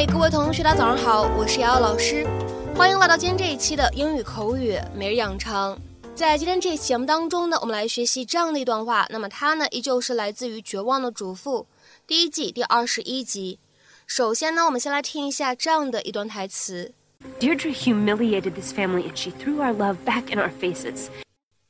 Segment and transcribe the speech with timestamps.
[0.00, 2.26] 嘿，各位同学，大家早上好，我是瑶瑶老师，
[2.74, 5.78] 欢迎来到今天这一期的英语口语每日养成。
[6.14, 11.66] 在今天这期节目当中呢，我们来学习这样的一段话，那么它呢依旧是来自于《绝望的主妇》
[12.06, 13.58] 第一季第二十一集。
[14.06, 16.94] 首先呢，我们先来听一下这样的一段台词
[17.38, 21.08] ：Deirdre humiliated this family and she threw our love back in our faces.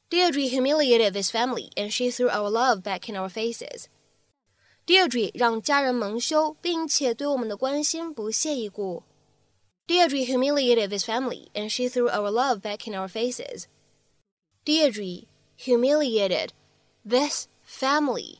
[0.08, 3.86] Deirdre humiliated this family and she threw our love back in our faces.
[4.89, 9.03] Deirdre 让家人蒙羞，并且对我们的关心不屑一顾。
[9.88, 13.66] Deirdre humiliated this family and she threw our love back in our faces.
[14.63, 15.25] Deirdre
[15.57, 16.49] humiliated
[17.07, 18.39] this family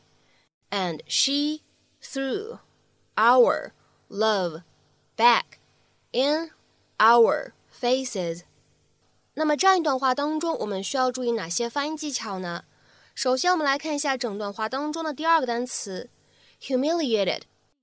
[0.70, 1.62] and she
[2.00, 2.58] threw
[3.16, 3.72] our
[4.08, 4.62] love
[5.16, 5.58] back
[6.12, 6.50] in
[6.98, 8.42] our faces.
[9.34, 12.64] 那么这样一段话当中，我们需要注意哪些发音技巧呢？
[13.14, 16.08] 首先，我们来看一下整段话当中的第二个单词
[16.61, 17.41] humiliated。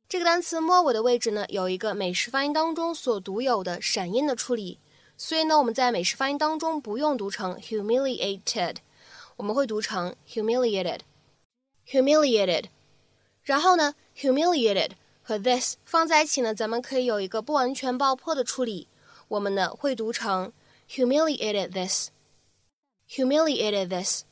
[0.09, 4.79] 这个单词末尾的位置呢，有一个美式发音当中所独有的闪音的处理，
[5.17, 8.77] 所以呢，我们在美式发音当中不用读成 humiliated，
[9.37, 12.67] 我们会读成 humiliated，humiliated。
[13.43, 18.89] 然后呢，humiliated 和 this 放在一起呢，咱们可以有一个不完全爆破的处理，
[19.29, 20.53] 我们呢会读成。
[20.91, 22.09] humiliated this,
[23.11, 24.25] humiliated this,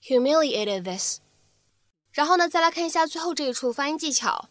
[0.00, 1.18] humiliated this。
[2.13, 4.49] 然后呢，再来看一下最后这一处发音技巧，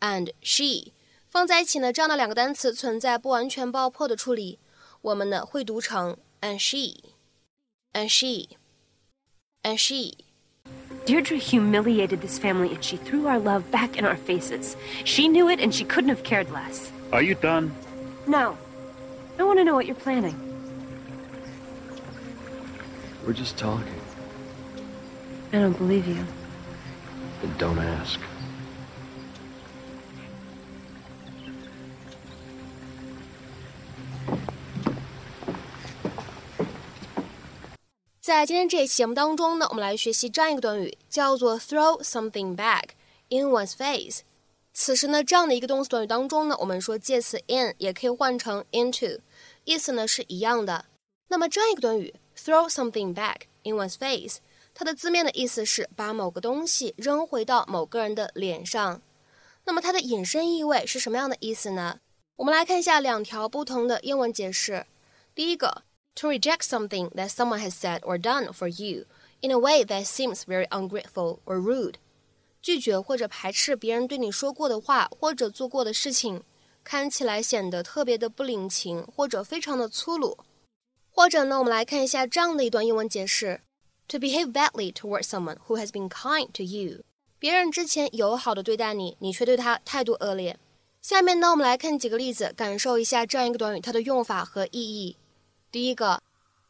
[0.00, 0.92] and she
[1.28, 4.58] 放在一起呢，这样的两个单词存在不完全爆破的处理，
[5.00, 14.16] 我们呢会读成 and she，and she，and she。Deirdre humiliated this family and she threw our love back in our
[14.16, 14.76] faces.
[15.04, 16.90] She knew it and she couldn't have cared less.
[17.10, 17.72] Are you done?
[18.26, 18.56] No.
[19.38, 20.36] I want to know what you're planning.
[23.26, 24.00] We're just talking.
[25.52, 26.26] I don't believe you.
[27.42, 28.18] Then don't ask.
[38.20, 42.90] 在今天这一期节目当中呢，我们来学习这样一个短语，叫做 throw something back
[43.28, 44.20] in one's face。
[44.72, 49.18] 此时呢，这样的一个动词短语当中呢，我们说介词 in 也可以换成 into，
[49.64, 50.84] 意思呢是一样的。
[51.28, 54.36] 那么这样一个短语 throw something back in one's face，
[54.77, 59.01] 它的字面的意思是把某个东西扔回到某个人的脸上。
[59.63, 61.99] 那么它的引申意味是什么样的意思呢？
[62.35, 64.85] 我们来看一下两条不同的英文解释。
[65.33, 65.83] 第一个
[66.13, 69.05] ，to reject something that someone has said or done for you
[69.39, 71.95] in a way that seems very ungrateful or rude，
[72.61, 76.43] 拒绝或者排斥别人对你说过的话或者做过的事情，
[76.83, 80.37] 看起来显得特别的不领情或者非常的粗鲁。
[81.09, 83.61] 或者呢，我们来看一下这样的一段英文解释
[84.08, 87.04] ：To behave badly towards someone who has been kind to you，
[87.38, 90.58] 别人之前友好的对待你，你却对他态度恶劣。
[91.00, 95.16] 下面呢，我们来看几个例子，感受一下这样一个短语它的用法和意义。
[95.70, 96.22] 第一个，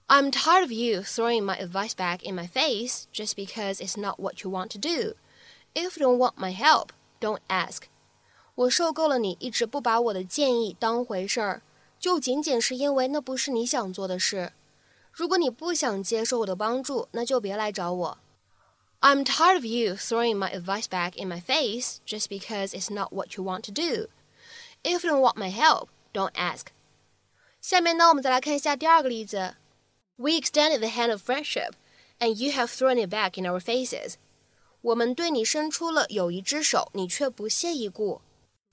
[0.07, 4.21] I'm tired of you throwing my advice back in my face just because it's not
[4.21, 5.15] what you want to do.
[5.75, 6.89] If you don't want my help,
[7.21, 7.83] don't ask.
[8.55, 11.63] 我受够了你一直不把我的建议当回事儿。
[11.99, 14.53] 就仅仅是因为那不是你想做的事。
[15.15, 18.19] 如果你不想接受我的帮助，那就别来找我。
[19.01, 23.37] I'm tired of you throwing my advice back in my face just because it's not what
[23.37, 24.09] you want to do.
[24.83, 26.67] If you don't want my help, don't ask.
[27.61, 29.57] 下面呢，我们再来看一下第二个例子。
[30.17, 31.73] We extended the hand of friendship,
[32.19, 34.15] and you have thrown it back in our faces.
[34.83, 38.21] 我们对你伸出了友谊之手，你却不屑一顾。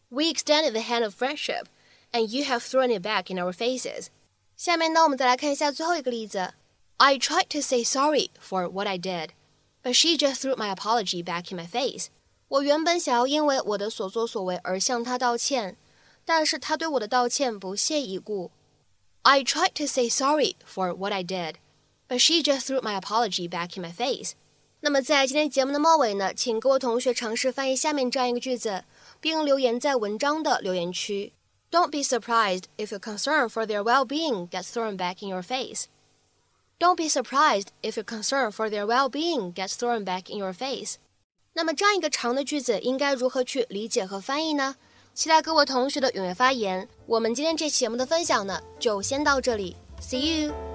[0.10, 1.66] We extended the hand of friendship
[2.12, 4.08] and you have thrown it back in our faces.
[4.62, 6.54] 下面呢，我们再来看一下最后一个例子。
[6.98, 9.30] I tried to say sorry for what I did,
[9.84, 12.08] but she just threw my apology back in my face.
[12.48, 15.78] 我原本想要因为我的所作所为而向她道歉，
[16.26, 18.52] 但是她对我的道歉不屑一顾。
[19.22, 21.56] I tried to say sorry for what I did,
[22.08, 24.32] but she just threw my apology back in my face.
[24.80, 28.86] 那么在今天节目的末尾呢，请各位同学尝试翻译下面这样一个句子，
[29.20, 31.34] 并留言在文章的留言区。
[31.72, 35.42] don't be surprised if your concern for their well being gets thrown back in your
[35.42, 35.88] face.
[36.80, 40.54] Don't be surprised if your concern for their well being gets thrown back in your
[40.54, 40.96] face.
[41.54, 44.76] 那么这样一个长的句子应该如何去理解和翻译呢？
[45.16, 46.88] 期待各位同学的踊跃发言。
[47.08, 49.76] 我们今天这期节目的分享呢，就先到这里。
[50.00, 50.71] See you.